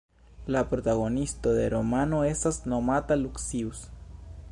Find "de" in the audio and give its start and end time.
1.57-1.65